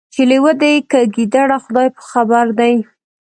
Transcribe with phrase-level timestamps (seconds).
[0.13, 2.75] چي لېوه دی که ګیدړ خدای په خبر دی